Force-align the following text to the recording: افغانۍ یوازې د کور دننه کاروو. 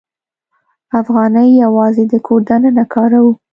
افغانۍ 0.99 1.49
یوازې 1.63 2.03
د 2.11 2.13
کور 2.25 2.41
دننه 2.49 2.83
کاروو. 2.93 3.31